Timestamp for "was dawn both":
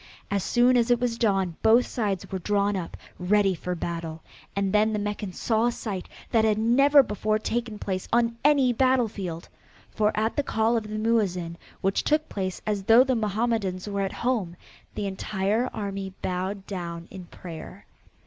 0.99-1.85